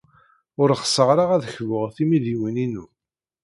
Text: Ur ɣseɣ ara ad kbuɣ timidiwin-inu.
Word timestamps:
Ur 0.61 0.69
ɣseɣ 0.81 1.07
ara 1.13 1.25
ad 1.35 1.43
kbuɣ 1.55 1.85
timidiwin-inu. 1.95 2.85